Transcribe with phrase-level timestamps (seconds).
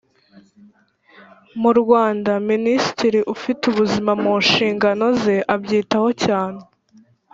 [1.61, 6.59] Mu Rwanda Minisitiri ufite ubuzima mu nshingano ze abyitaho cyane